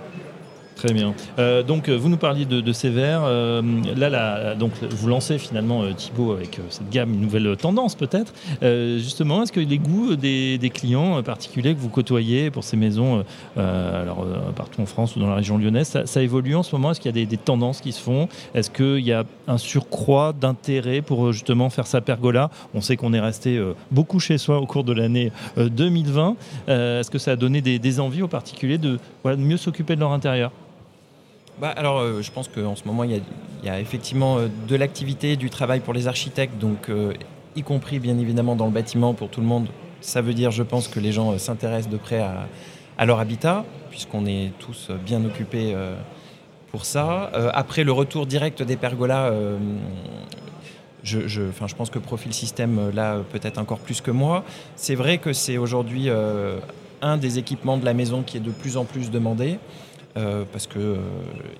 Très 0.83 0.93
bien. 0.95 1.13
Euh, 1.37 1.61
donc, 1.61 1.89
euh, 1.89 1.95
vous 1.95 2.09
nous 2.09 2.17
parliez 2.17 2.45
de, 2.45 2.71
ces 2.73 2.89
verres. 2.89 3.21
Euh, 3.23 3.61
là, 3.95 4.55
donc, 4.55 4.71
vous 4.89 5.07
lancez 5.07 5.37
finalement 5.37 5.83
Thibaut 5.93 6.31
avec 6.31 6.59
cette 6.69 6.89
gamme, 6.89 7.13
une 7.13 7.21
nouvelle 7.21 7.55
tendance 7.55 7.93
peut-être. 7.93 8.33
justement, 8.97 9.43
est-ce 9.43 9.51
que 9.51 9.59
les 9.59 9.77
goûts 9.77 10.15
des, 10.15 10.71
clients 10.73 11.21
particuliers 11.21 11.75
que 11.75 11.79
vous 11.79 11.89
côtoyez 11.89 12.49
pour 12.49 12.63
ces 12.63 12.77
maisons, 12.77 13.23
alors 13.57 14.25
partout 14.55 14.81
en 14.81 14.85
France 14.85 15.15
ou 15.15 15.19
dans 15.19 15.27
la 15.27 15.35
région 15.35 15.57
lyonnaise, 15.57 16.01
ça, 16.05 16.23
évolue 16.23 16.55
en 16.55 16.63
ce 16.63 16.75
moment? 16.75 16.91
Est-ce 16.91 16.99
qu'il 16.99 17.15
y 17.15 17.21
a 17.21 17.25
des, 17.25 17.37
tendances 17.37 17.81
qui 17.81 17.91
se 17.91 18.01
font? 18.01 18.27
Est-ce 18.55 18.71
qu'il 18.71 19.05
y 19.05 19.13
a 19.13 19.23
un 19.47 19.57
surcroît 19.57 20.33
d'intérêt 20.33 21.01
pour 21.01 21.31
justement 21.31 21.69
faire 21.69 21.85
sa 21.85 22.01
pergola? 22.01 22.49
On 22.73 22.81
sait 22.81 22.95
qu'on 22.95 23.13
est 23.13 23.19
resté 23.19 23.61
beaucoup 23.91 24.19
chez 24.19 24.39
soi 24.39 24.59
au 24.59 24.65
cours 24.65 24.83
de 24.83 24.93
l'année 24.93 25.31
2020. 25.57 26.35
Est-ce 26.67 27.11
que 27.11 27.19
ça 27.19 27.31
a 27.31 27.35
donné 27.35 27.61
des, 27.61 27.99
envies 27.99 28.23
aux 28.23 28.27
particuliers 28.27 28.79
de 28.79 28.97
mieux 29.25 29.57
s'occuper 29.57 29.95
de 29.95 29.99
leur 29.99 30.13
intérieur? 30.13 30.51
Bah, 31.61 31.71
alors, 31.77 31.99
euh, 31.99 32.23
je 32.23 32.31
pense 32.31 32.47
qu'en 32.47 32.75
ce 32.75 32.85
moment, 32.85 33.03
il 33.03 33.21
y, 33.63 33.69
a, 33.69 33.79
effectivement 33.79 34.39
euh, 34.39 34.47
de 34.67 34.75
l'activité, 34.75 35.35
du 35.35 35.51
travail 35.51 35.79
pour 35.79 35.93
les 35.93 36.07
architectes, 36.07 36.57
donc 36.57 36.89
euh, 36.89 37.13
y 37.55 37.61
compris 37.61 37.99
bien 37.99 38.17
évidemment 38.17 38.55
dans 38.55 38.65
le 38.65 38.71
bâtiment 38.71 39.13
pour 39.13 39.29
tout 39.29 39.41
le 39.41 39.45
monde. 39.45 39.67
Ça 40.01 40.23
veut 40.23 40.33
dire, 40.33 40.49
je 40.49 40.63
pense, 40.63 40.87
que 40.87 40.99
les 40.99 41.11
gens 41.11 41.37
s'intéressent 41.37 41.91
de 41.91 41.97
près 41.97 42.19
à, 42.19 43.05
leur 43.05 43.19
habitat, 43.19 43.63
puisqu'on 43.91 44.25
est 44.25 44.53
tous 44.57 44.89
bien 45.05 45.23
occupés 45.23 45.75
pour 46.71 46.85
ça. 46.85 47.31
après, 47.53 47.83
le 47.83 47.91
retour 47.91 48.25
direct 48.25 48.61
des 48.63 48.75
pergolas, 48.75 49.31
je, 51.03 51.41
pense 51.77 51.89
que 51.89 51.99
Profil 51.99 52.33
Système, 52.33 52.91
là, 52.93 53.19
peut-être 53.31 53.57
encore 53.59 53.79
plus 53.79 54.01
que 54.01 54.11
moi. 54.11 54.43
C'est 54.75 54.95
vrai 54.95 55.17
que 55.19 55.33
c'est 55.33 55.57
aujourd'hui 55.57 56.09
un 57.01 57.17
des 57.17 57.37
équipements 57.37 57.77
de 57.77 57.85
la 57.85 57.93
maison 57.93 58.23
qui 58.23 58.37
est 58.37 58.41
de 58.41 58.51
plus 58.51 58.77
en 58.77 58.85
plus 58.85 59.11
demandé. 59.11 59.59
Euh, 60.17 60.43
parce 60.51 60.67
qu'il 60.67 60.81
euh, 60.81 60.97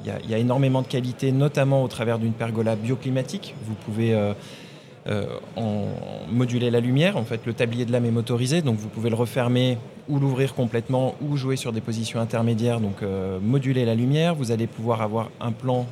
y, 0.05 0.33
a 0.33 0.37
énormément 0.37 0.81
de 0.81 0.87
qualité, 0.87 1.31
notamment 1.31 1.83
au 1.83 1.87
travers 1.87 2.19
d'une 2.19 2.33
pergola 2.33 2.75
bioclimatique. 2.75 3.55
Vous 3.63 3.75
pouvez 3.75 4.13
euh, 4.13 5.25
en 5.55 5.85
moduler 6.29 6.69
la 6.69 6.81
lumière. 6.81 7.15
En 7.15 7.23
fait, 7.23 7.45
le 7.45 7.53
tablier 7.53 7.85
de 7.85 7.93
lame 7.93 8.05
est 8.05 8.11
motorisé, 8.11 8.61
donc 8.61 8.77
vous 8.77 8.89
pouvez 8.89 9.09
le 9.09 9.15
refermer 9.15 9.77
ou 10.09 10.19
l'ouvrir 10.19 10.53
complètement 10.53 11.15
ou 11.21 11.37
jouer 11.37 11.55
sur 11.55 11.71
des 11.71 11.79
positions 11.79 12.19
intermédiaires, 12.19 12.81
donc 12.81 12.97
moduler 13.41 13.85
la 13.85 13.95
lumière. 13.95 14.35
Vous 14.35 14.51
allez 14.51 14.67
pouvoir 14.67 15.01
avoir 15.01 15.29
un 15.39 15.53
plan 15.53 15.87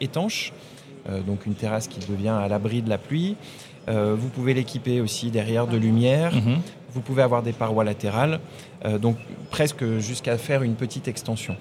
étanche, 0.00 0.52
donc 1.26 1.44
une 1.44 1.54
terrasse 1.54 1.88
qui 1.88 2.00
devient 2.10 2.28
à 2.28 2.48
l'abri 2.48 2.80
de 2.80 2.88
la 2.88 2.98
pluie. 2.98 3.36
vous 3.88 4.28
pouvez 4.28 4.54
l'équiper 4.54 5.00
aussi 5.00 5.30
derrière 5.30 5.66
de 5.66 5.76
lumière. 5.76 6.34
Mhm. 6.34 6.60
Vous 6.92 7.00
pouvez 7.00 7.22
avoir 7.22 7.42
des 7.42 7.52
parois 7.52 7.84
latérales, 7.84 8.40
donc 9.00 9.16
presque 9.50 9.84
jusqu'à 9.98 10.38
faire 10.38 10.62
une 10.62 10.74
petite 10.74 11.08
extension. 11.08 11.56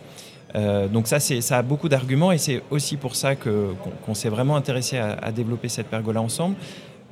Euh, 0.56 0.88
donc 0.88 1.08
ça, 1.08 1.20
ça 1.20 1.58
a 1.58 1.62
beaucoup 1.62 1.89
d'arguments 1.89 2.32
et 2.32 2.38
c'est 2.38 2.63
aussi 2.70 2.98
pour 2.98 3.16
ça 3.16 3.36
qu'on 3.36 4.13
s'est 4.13 4.30
vraiment 4.30 4.56
intéressé 4.56 4.98
à, 4.98 5.32
développer 5.32 5.70
cette 5.70 5.88
pergola 5.88 6.22
ensemble. 6.22 6.56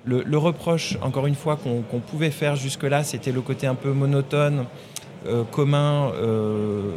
Le, 0.06 0.38
reproche, 0.38 0.98
encore 1.02 1.26
une 1.26 1.36
fois, 1.36 1.58
qu'on 1.58 2.00
pouvait 2.00 2.30
faire 2.30 2.56
jusque-là, 2.56 3.04
c'était 3.04 3.32
le 3.32 3.42
côté 3.42 3.66
un 3.66 3.74
peu 3.74 3.92
monotone, 3.92 4.66
euh, 5.26 5.44
commun, 5.44 6.12
euh, 6.14 6.92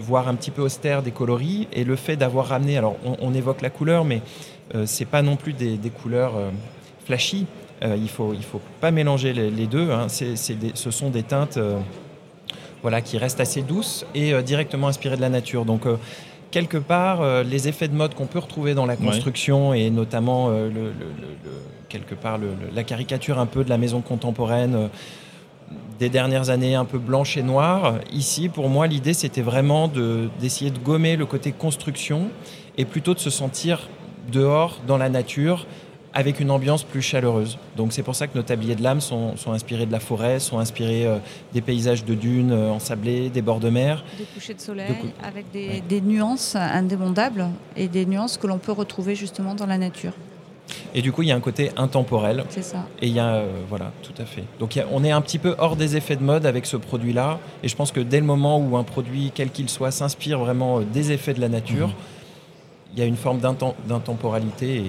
voire 0.00 0.26
un 0.26 0.34
petit 0.34 0.50
peu 0.50 0.62
austère 0.62 1.02
des 1.02 1.12
coloris, 1.12 1.68
et 1.72 1.84
le 1.84 1.94
fait 1.94 2.16
d'avoir 2.16 2.46
ramené, 2.46 2.78
alors 2.78 2.96
on, 3.04 3.32
évoque 3.32 3.62
la 3.62 3.70
couleur, 3.70 4.04
mais 4.04 4.22
c'est 4.86 5.04
pas 5.04 5.22
non 5.22 5.36
plus 5.36 5.52
des, 5.52 5.78
couleurs 5.90 6.32
flashy. 7.04 7.46
il 7.82 8.02
ne 8.02 8.08
faut, 8.08 8.34
il 8.34 8.42
faut 8.42 8.60
pas 8.80 8.90
mélanger 8.90 9.32
les, 9.32 9.66
deux. 9.68 9.92
Hein. 9.92 10.08
ce 10.08 10.90
sont 10.90 11.10
des 11.10 11.22
teintes 11.22 11.60
voilà, 12.82 13.00
qui 13.00 13.18
restent 13.18 13.40
assez 13.40 13.62
douces 13.62 14.06
et 14.14 14.40
directement 14.42 14.88
inspirées 14.88 15.16
de 15.16 15.20
la 15.20 15.28
nature. 15.28 15.64
Donc 15.64 15.82
quelque 16.50 16.76
part, 16.76 17.42
les 17.42 17.68
effets 17.68 17.88
de 17.88 17.94
mode 17.94 18.14
qu'on 18.14 18.26
peut 18.26 18.38
retrouver 18.38 18.74
dans 18.74 18.86
la 18.86 18.96
construction 18.96 19.74
et 19.74 19.90
notamment 19.90 20.50
le, 20.50 20.92
quelque 21.88 22.14
part 22.14 22.38
la 22.74 22.84
caricature 22.84 23.38
un 23.38 23.46
peu 23.46 23.64
de 23.64 23.70
la 23.70 23.78
maison 23.78 24.00
contemporaine 24.00 24.88
des 25.98 26.08
dernières 26.08 26.50
années 26.50 26.74
un 26.74 26.84
peu 26.84 26.98
blanche 26.98 27.36
et 27.36 27.42
noire. 27.42 27.94
Ici, 28.12 28.48
pour 28.48 28.68
moi, 28.68 28.86
l'idée, 28.86 29.14
c'était 29.14 29.42
vraiment 29.42 29.88
d'essayer 30.40 30.70
de, 30.70 30.78
gommer 30.78 31.16
le 31.16 31.26
côté 31.26 31.52
construction 31.52 32.28
et 32.76 32.84
plutôt 32.84 33.14
de 33.14 33.18
se 33.18 33.30
sentir 33.30 33.88
dehors, 34.30 34.80
dans 34.86 34.98
la 34.98 35.08
nature, 35.08 35.66
avec 36.16 36.40
une 36.40 36.50
ambiance 36.50 36.82
plus 36.82 37.02
chaleureuse. 37.02 37.58
Donc 37.76 37.92
c'est 37.92 38.02
pour 38.02 38.16
ça 38.16 38.26
que 38.26 38.36
nos 38.36 38.42
tabliers 38.42 38.74
de 38.74 38.82
lame 38.82 39.00
sont, 39.00 39.34
inspirés 39.48 39.86
de 39.86 39.92
la 39.92 40.00
forêt, 40.00 40.40
sont 40.40 40.58
inspirés 40.58 41.06
euh, 41.06 41.18
des 41.52 41.60
paysages 41.60 42.04
de 42.04 42.14
dunes 42.14 42.52
euh, 42.52 42.70
ensablés, 42.70 43.28
des 43.28 43.42
bords 43.42 43.60
de 43.60 43.68
mer. 43.68 44.02
Des 44.18 44.24
couchers 44.24 44.54
de 44.54 44.60
soleil, 44.60 44.96
avec 45.22 45.50
des, 45.52 45.82
des 45.88 46.00
nuances 46.00 46.56
indémondables 46.56 47.46
et 47.76 47.86
des 47.86 48.06
nuances 48.06 48.38
que 48.38 48.46
l'on 48.46 48.58
peut 48.58 48.72
retrouver 48.72 49.14
justement 49.14 49.54
dans 49.54 49.66
la 49.66 49.78
nature. 49.78 50.12
Et 50.94 51.02
du 51.02 51.12
coup, 51.12 51.22
il 51.22 51.28
y 51.28 51.32
a 51.32 51.36
un 51.36 51.40
côté 51.40 51.70
intemporel. 51.76 52.44
C'est 52.48 52.62
ça. 52.62 52.86
Et 53.00 53.06
il 53.06 53.12
y 53.12 53.20
a, 53.20 53.34
euh, 53.34 53.48
voilà, 53.68 53.92
tout 54.02 54.14
à 54.20 54.24
fait. 54.24 54.44
Donc 54.58 54.78
on 54.90 55.04
est 55.04 55.10
un 55.10 55.20
petit 55.20 55.38
peu 55.38 55.54
hors 55.58 55.76
des 55.76 55.96
effets 55.96 56.16
de 56.16 56.22
mode 56.22 56.46
avec 56.46 56.66
ce 56.66 56.76
produit-là. 56.76 57.38
Et 57.62 57.68
je 57.68 57.76
pense 57.76 57.92
que 57.92 58.00
dès 58.00 58.20
le 58.20 58.26
moment 58.26 58.58
où 58.58 58.76
un 58.76 58.82
produit, 58.82 59.32
quel 59.34 59.50
qu'il 59.50 59.68
soit, 59.68 59.90
s'inspire 59.90 60.38
vraiment 60.38 60.78
euh, 60.80 60.82
des 60.82 61.12
effets 61.12 61.34
de 61.34 61.40
la 61.40 61.48
nature, 61.48 61.88
mhm. 61.88 61.94
il 62.94 62.98
y 63.00 63.02
a 63.02 63.06
une 63.06 63.16
forme 63.16 63.40
d'intemporalité. 63.40 64.82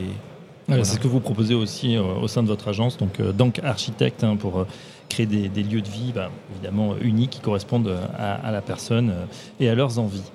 C'est 0.69 0.83
ce 0.83 0.99
que 0.99 1.07
vous 1.07 1.21
proposez 1.21 1.53
aussi 1.55 1.95
euh, 1.95 2.01
au 2.01 2.27
sein 2.27 2.43
de 2.43 2.47
votre 2.47 2.67
agence, 2.67 2.97
donc 2.97 3.21
Dank 3.21 3.59
Architecte, 3.63 4.23
hein, 4.23 4.35
pour 4.35 4.65
créer 5.07 5.25
des, 5.25 5.63
lieux 5.63 5.81
de 5.81 5.87
vie 5.87 6.11
bah, 6.13 6.29
évidemment 6.51 6.97
uniques 6.99 7.29
qui 7.29 7.39
correspondent 7.39 7.97
à 8.17 8.51
la 8.51 8.61
personne 8.61 9.13
et 9.61 9.69
à 9.69 9.75
leurs 9.75 9.99
envies. 9.99 10.29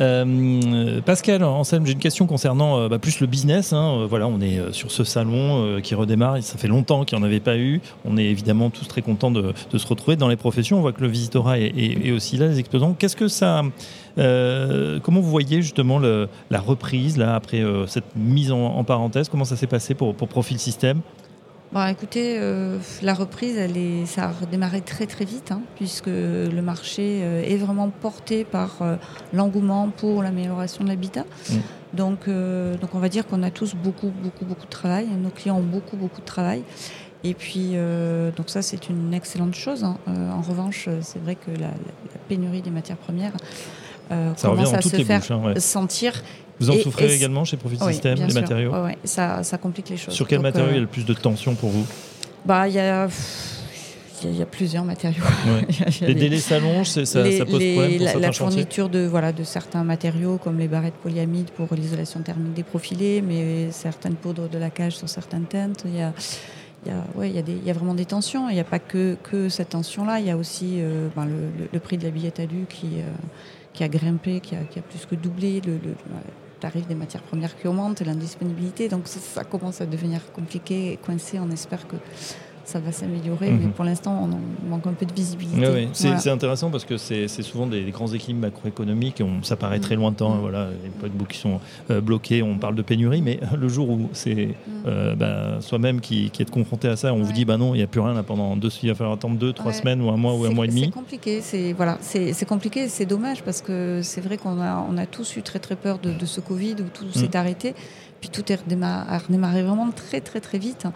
Euh, 0.00 1.00
Pascal, 1.00 1.42
Anselme, 1.42 1.84
j'ai 1.84 1.92
une 1.92 1.98
question 1.98 2.26
concernant 2.26 2.78
euh, 2.78 2.88
bah, 2.88 2.98
plus 2.98 3.20
le 3.20 3.26
business. 3.26 3.72
Hein. 3.72 4.00
Euh, 4.02 4.06
voilà, 4.06 4.28
on 4.28 4.40
est 4.40 4.72
sur 4.72 4.90
ce 4.90 5.04
salon 5.04 5.80
qui 5.82 5.94
redémarre. 5.94 6.42
Ça 6.42 6.58
fait 6.58 6.68
longtemps 6.68 7.04
qu'il 7.04 7.18
n'y 7.18 7.24
en 7.24 7.26
avait 7.26 7.40
pas 7.40 7.56
eu. 7.56 7.80
On 8.04 8.16
est 8.16 8.24
évidemment 8.24 8.70
tous 8.70 8.86
très 8.86 9.02
contents 9.02 9.30
de, 9.30 9.52
se 9.76 9.86
retrouver 9.86 10.16
dans 10.16 10.28
les 10.28 10.36
professions. 10.36 10.78
On 10.78 10.80
voit 10.80 10.92
que 10.92 11.02
le 11.02 11.08
visitorat 11.08 11.58
est, 11.58 12.10
aussi 12.12 12.36
là, 12.36 12.46
les 12.46 12.58
exposants. 12.58 12.94
Qu'est-ce 12.98 13.16
que 13.16 13.28
ça, 13.28 13.62
comment 14.16 15.20
vous 15.20 15.30
voyez 15.30 15.62
justement 15.62 15.98
la 15.98 16.60
reprise 16.60 17.16
là 17.16 17.34
après 17.34 17.62
cette 17.86 18.16
mise 18.16 18.52
en, 18.52 18.84
parenthèse? 18.84 19.28
Comment 19.28 19.44
ça 19.44 19.56
s'est 19.56 19.66
passé 19.66 19.94
pour, 19.94 20.14
Profil 20.14 20.58
Système? 20.58 21.00
Bon, 21.70 21.86
écoutez, 21.86 22.38
euh, 22.38 22.78
la 23.02 23.12
reprise, 23.12 23.58
elle 23.58 23.76
est, 23.76 24.06
ça 24.06 24.24
a 24.24 24.32
redémarré 24.32 24.80
très 24.80 25.04
très 25.04 25.26
vite, 25.26 25.52
hein, 25.52 25.60
puisque 25.76 26.06
le 26.06 26.60
marché 26.62 27.20
euh, 27.22 27.42
est 27.42 27.58
vraiment 27.58 27.90
porté 27.90 28.44
par 28.44 28.80
euh, 28.80 28.96
l'engouement 29.34 29.90
pour 29.90 30.22
l'amélioration 30.22 30.82
de 30.82 30.88
l'habitat. 30.88 31.24
Mm. 31.50 31.54
Donc, 31.92 32.28
donc 32.28 32.94
on 32.94 32.98
va 32.98 33.08
dire 33.08 33.26
qu'on 33.26 33.42
a 33.42 33.50
tous 33.50 33.74
beaucoup 33.74 34.12
beaucoup 34.22 34.44
beaucoup 34.44 34.66
de 34.66 34.70
travail. 34.70 35.06
Nos 35.06 35.30
clients 35.30 35.56
ont 35.56 35.62
beaucoup 35.62 35.96
beaucoup 35.96 36.20
de 36.20 36.26
travail. 36.26 36.62
Et 37.24 37.32
puis, 37.32 37.76
donc 38.36 38.50
ça, 38.50 38.60
c'est 38.60 38.90
une 38.90 39.14
excellente 39.14 39.54
chose. 39.54 39.84
Hein. 39.84 39.96
en 40.06 40.42
revanche, 40.42 40.86
c'est 41.00 41.18
vrai 41.18 41.34
que 41.34 41.50
la, 41.58 41.70
pénurie 42.28 42.60
des 42.60 42.70
matières 42.70 42.98
premières 42.98 43.32
commence 44.40 44.74
à 44.74 44.82
se 44.82 44.96
faire 44.96 45.22
hein, 45.30 45.54
sentir. 45.58 46.12
Vous 46.60 46.70
en 46.70 46.78
souffrez 46.78 47.14
également 47.14 47.44
chez 47.44 47.56
Profit 47.56 47.78
System, 47.78 48.18
les 48.26 48.34
matériaux 48.34 48.72
Oui, 48.84 48.92
ça, 49.04 49.42
ça, 49.42 49.58
complique 49.58 49.90
les 49.90 49.96
choses. 49.96 50.14
Sur 50.14 50.26
quel 50.26 50.40
matériau 50.40 50.70
il 50.70 50.74
y 50.74 50.78
a 50.78 50.80
le 50.80 50.86
plus 50.86 51.04
de 51.04 51.14
tension 51.14 51.54
pour 51.54 51.70
vous? 51.70 51.86
Bah, 52.44 52.68
il 52.68 52.74
y 52.74 52.80
a 52.80 53.08
il 54.24 54.36
y, 54.36 54.42
a 54.42 54.46
plusieurs 54.46 54.84
matériaux. 54.84 55.22
les 56.00 56.14
délais 56.14 56.38
s'allongent, 56.38 56.88
ça, 56.88 57.04
ça, 57.04 57.22
pose 57.22 57.62
problème 57.62 57.98
pour 57.98 58.20
La 58.20 58.32
fourniture 58.32 58.88
de, 58.88 59.06
voilà, 59.06 59.32
de 59.32 59.44
certains 59.44 59.84
matériaux 59.84 60.38
comme 60.42 60.58
les 60.58 60.68
barrettes 60.68 60.94
polyamides 60.94 61.50
pour 61.50 61.68
l'isolation 61.74 62.20
thermique 62.20 62.54
des 62.54 62.62
profilés, 62.62 63.22
mais 63.22 63.70
certaines 63.70 64.14
poudres 64.14 64.48
de 64.48 64.58
la 64.58 64.70
cage 64.70 64.96
sur 64.96 65.08
certaines 65.08 65.44
teintes. 65.44 65.84
Il 65.84 65.96
y 65.96 66.02
a, 66.02 66.12
il 66.84 66.92
y, 66.92 66.94
a, 66.94 67.04
ouais, 67.14 67.30
il, 67.30 67.36
y 67.36 67.38
a 67.38 67.42
des, 67.42 67.52
il 67.52 67.64
y 67.64 67.70
a 67.70 67.72
vraiment 67.72 67.94
des 67.94 68.06
tensions. 68.06 68.48
Il 68.48 68.54
n'y 68.54 68.60
a 68.60 68.64
pas 68.64 68.78
que, 68.78 69.16
que 69.22 69.48
cette 69.48 69.70
tension-là. 69.70 70.20
Il 70.20 70.26
y 70.26 70.30
a 70.30 70.36
aussi 70.36 70.76
euh, 70.78 71.08
ben, 71.14 71.24
le, 71.24 71.68
le, 71.72 71.80
prix 71.80 71.98
de 71.98 72.04
la 72.04 72.10
billet 72.10 72.32
à 72.40 72.46
du 72.46 72.66
qui, 72.68 72.86
euh, 72.98 73.10
qui 73.78 73.84
a 73.84 73.88
grimpé, 73.88 74.40
qui 74.40 74.56
a, 74.56 74.82
plus 74.82 75.06
que 75.06 75.14
doublé. 75.14 75.60
Le, 75.64 75.78
tarif 76.58 76.88
des 76.88 76.96
matières 76.96 77.22
premières 77.22 77.56
qui 77.56 77.68
augmente, 77.68 78.00
l'indisponibilité. 78.00 78.88
Donc 78.88 79.06
ça, 79.06 79.44
commence 79.44 79.80
à 79.80 79.86
devenir 79.86 80.20
compliqué 80.32 80.92
et 80.92 80.96
coincé. 80.96 81.38
On 81.38 81.48
espère 81.52 81.86
que 81.86 81.94
ça 82.68 82.80
va 82.80 82.92
s'améliorer, 82.92 83.50
mais 83.50 83.64
mhm. 83.64 83.72
pour 83.72 83.84
l'instant, 83.84 84.28
on 84.28 84.68
manque 84.68 84.86
un 84.86 84.92
peu 84.92 85.06
de 85.06 85.12
visibilité. 85.14 85.88
C'est 85.94 86.28
intéressant 86.28 86.70
parce 86.70 86.84
que 86.84 86.98
c'est 86.98 87.28
souvent 87.42 87.66
des, 87.66 87.90
grands 87.90 88.12
équilibres 88.12 88.42
macroéconomiques. 88.42 89.22
On, 89.24 89.42
ça 89.42 89.56
paraît 89.56 89.80
très 89.80 89.96
mm. 89.96 90.00
lointain. 90.00 90.28
Mm. 90.28 90.40
Voilà, 90.40 90.68
les 90.84 90.90
paquebots 90.90 91.24
qui 91.24 91.38
sont 91.38 91.60
euh, 91.90 92.02
bloqués, 92.02 92.42
on 92.42 92.58
parle 92.58 92.74
de 92.74 92.82
pénurie, 92.82 93.22
mais 93.22 93.40
le 93.58 93.68
jour 93.68 93.88
où 93.88 94.10
c'est 94.12 94.48
mm. 94.48 94.72
euh, 94.86 95.14
bah, 95.14 95.60
soi-même 95.60 96.00
qui, 96.00 96.30
qui 96.30 96.42
est 96.42 96.50
confronté 96.50 96.88
à 96.88 96.96
ça, 96.96 97.14
on 97.14 97.22
vous 97.22 97.32
dit 97.32 97.46
bah 97.46 97.56
non, 97.56 97.74
il 97.74 97.78
n'y 97.78 97.84
a 97.84 97.86
plus 97.86 98.00
rien 98.00 98.12
là 98.12 98.22
pendant 98.22 98.54
deux, 98.56 98.68
il 98.82 98.90
va 98.90 98.94
falloir 98.94 99.16
attendre 99.16 99.36
deux, 99.36 99.54
trois 99.54 99.72
semaines 99.72 100.02
ou 100.02 100.10
un 100.10 100.16
mois 100.18 100.34
ou 100.34 100.44
un 100.44 100.50
mois 100.50 100.66
et 100.66 100.68
demi. 100.68 100.84
C'est 100.84 100.90
compliqué. 100.90 101.40
C'est 101.40 101.72
voilà, 101.72 101.96
c'est 102.02 102.46
compliqué. 102.46 102.88
C'est 102.88 103.06
dommage 103.06 103.42
parce 103.42 103.62
que 103.62 104.00
c'est 104.02 104.20
vrai 104.20 104.36
qu'on 104.36 104.60
a, 104.60 104.84
on 104.88 104.98
a 104.98 105.06
tous 105.06 105.36
eu 105.36 105.42
très 105.42 105.58
très 105.58 105.76
peur 105.76 105.98
de, 105.98 106.12
de 106.12 106.26
ce 106.26 106.40
Covid 106.42 106.76
où 106.80 106.88
tout 106.92 107.10
s'est 107.12 107.34
arrêté. 107.34 107.74
Puis 108.20 108.30
tout 108.30 108.50
est 108.52 108.56
redémarré, 108.56 109.18
redémarré, 109.18 109.62
vraiment 109.62 109.90
très 109.90 110.20
très 110.20 110.40
très 110.40 110.58
vite. 110.58 110.86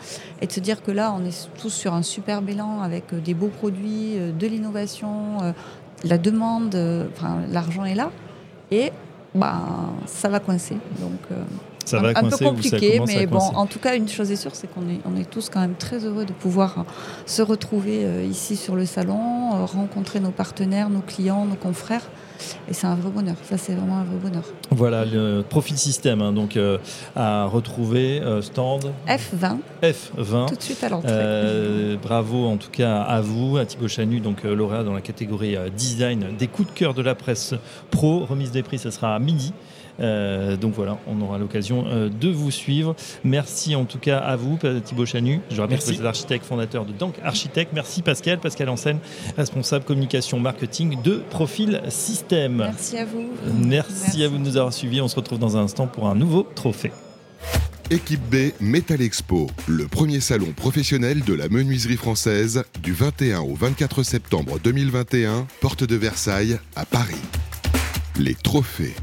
Et 0.41 0.47
de 0.47 0.53
se 0.53 0.61
dire 0.61 0.83
que 0.83 0.91
là, 0.91 1.15
on 1.17 1.25
est 1.25 1.49
tous 1.59 1.71
sur 1.71 1.95
un 1.95 2.03
super 2.03 2.43
bilan 2.43 2.81
avec 2.83 3.13
euh, 3.13 3.21
des 3.21 3.35
beaux 3.35 3.49
produits, 3.49 4.19
euh, 4.19 4.33
de 4.33 4.47
l'innovation, 4.47 5.43
euh, 5.43 5.53
la 6.05 6.19
demande, 6.19 6.75
l'argent 7.51 7.85
est 7.85 7.95
là. 7.95 8.11
Et 8.73 8.91
bah, 9.35 9.61
ça 10.07 10.29
va 10.29 10.41
coincer. 10.41 10.77
Donc, 10.99 11.39
ça 11.85 12.01
va 12.01 12.11
un, 12.15 12.29
peu 12.29 12.37
compliqué, 12.37 13.01
mais 13.07 13.27
bon, 13.27 13.39
en 13.39 13.67
tout 13.67 13.79
cas, 13.79 13.97
une 13.97 14.09
chose 14.09 14.31
est 14.31 14.37
sûre, 14.37 14.55
c'est 14.55 14.73
qu'on 14.73 14.83
est, 14.83 15.01
on 15.05 15.19
est 15.21 15.29
tous 15.29 15.49
quand 15.49 15.61
même 15.61 15.75
très 15.75 16.05
heureux 16.05 16.25
de 16.25 16.33
pouvoir 16.33 16.85
se 17.27 17.43
retrouver 17.43 18.27
ici 18.29 18.57
sur 18.57 18.77
le 18.77 18.87
salon, 18.87 19.65
rencontrer 19.67 20.21
nos 20.21 20.31
partenaires, 20.31 20.91
nos 20.91 21.01
clients, 21.01 21.45
nos 21.45 21.57
confrères. 21.57 22.09
Et 22.69 22.75
c'est 22.75 22.87
un 22.87 22.95
vrai 22.95 23.11
bonheur. 23.11 23.37
Ça, 23.49 23.57
c'est 23.59 23.75
vraiment 23.75 23.99
un 23.99 24.05
vrai 24.05 24.17
bonheur. 24.17 24.45
Voilà, 24.71 25.05
le 25.05 25.43
profil 25.43 25.77
système, 25.77 26.23
hein, 26.23 26.33
donc 26.33 26.57
euh, 26.57 26.79
à 27.17 27.47
retrouver, 27.47 28.21
euh, 28.21 28.43
stand 28.43 28.93
F20. 29.07 29.59
F20. 29.83 30.49
Tout 30.49 30.57
de 30.57 30.63
suite 30.63 30.85
à 30.85 30.89
l'entrée. 30.89 31.11
Euh, 31.13 31.97
bravo 32.03 32.47
en 32.47 32.57
tout 32.57 32.71
cas 32.71 33.01
à 33.03 33.21
vous, 33.21 33.57
à 33.57 33.67
Thibaut 33.67 33.89
Chanu, 33.89 34.21
donc 34.21 34.45
lauréat 34.45 34.85
dans 34.85 34.95
la 34.95 35.01
catégorie 35.01 35.57
design 35.77 36.37
des 36.39 36.49
coups 36.49 36.69
de 36.73 36.79
cœur 36.79 36.95
de 36.95 37.03
la 37.03 37.15
presse 37.15 37.55
pro. 37.91 38.25
Remise 38.25 38.51
des 38.51 38.63
prix, 38.63 38.79
ça 38.79 38.91
sera 38.91 39.15
à 39.15 39.19
midi. 39.19 39.53
Euh, 40.01 40.57
donc 40.57 40.75
voilà, 40.75 40.99
on 41.07 41.21
aura 41.21 41.39
l'occasion 41.39 41.85
euh, 41.87 42.09
de 42.09 42.29
vous 42.29 42.51
suivre. 42.51 42.97
Merci 43.25 43.75
en 43.75 43.85
tout 43.85 43.99
cas 43.99 44.19
à 44.19 44.37
vous, 44.37 44.59
Thibaut 44.85 45.07
Chanu. 45.07 45.41
Je 45.51 45.61
rappelle 45.61 45.79
que 45.79 45.85
vous 45.85 45.93
êtes 45.93 46.05
architecte 46.05 46.45
fondateur 46.45 46.85
de 46.85 46.93
Dank 46.93 47.15
Architecte. 47.23 47.73
Merci 47.75 48.03
Pascal, 48.03 48.39
Pascal 48.39 48.69
Enseigne, 48.69 48.99
responsable 49.37 49.85
communication 49.85 50.41
marketing 50.41 51.01
de 51.03 51.23
Profil 51.31 51.81
Système. 51.89 52.57
Merci 52.57 52.99
à 52.99 53.05
vous. 53.05 53.31
Merci, 53.65 54.25
à 54.25 54.29
vous 54.29 54.39
de 54.39 54.43
nous 54.43 54.57
avoir 54.57 54.73
suivis. 54.73 55.01
On 55.01 55.09
se 55.09 55.17
retrouve 55.17 55.39
dans 55.39 55.57
un 55.57 55.63
instant 55.63 55.87
pour 55.87 56.09
un 56.09 56.15
nouveau 56.15 56.47
trophée. 56.55 56.93
Équipe 57.91 58.23
B 58.31 58.53
Metal 58.61 59.03
Expo, 59.03 59.49
le 59.67 59.87
premier 59.87 60.21
salon 60.21 60.53
professionnel 60.57 61.23
de 61.25 61.35
la 61.35 61.49
menuiserie 61.49 61.97
française 61.97 62.65
du 62.83 62.93
21 62.95 63.41
au 63.41 63.55
24 63.55 64.03
septembre 64.03 64.59
2021, 64.65 65.47
porte 65.61 65.85
de 65.85 65.97
Versailles 65.97 66.59
à 66.75 66.87
Paris. 66.87 67.21
Les 68.19 68.35
trophées 68.35 68.95